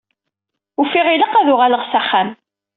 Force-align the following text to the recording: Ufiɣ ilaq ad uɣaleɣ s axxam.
Ufiɣ 0.81 1.05
ilaq 1.09 1.33
ad 1.35 1.47
uɣaleɣ 1.53 1.81
s 1.85 1.93
axxam. 1.99 2.29